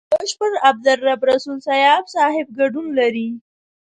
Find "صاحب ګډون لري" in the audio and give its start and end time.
2.15-3.29